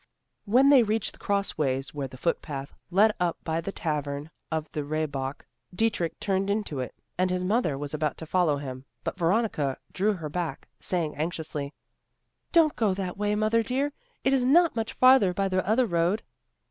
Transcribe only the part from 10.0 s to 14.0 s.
her back, saying anxiously, "Don't go that way, mother dear;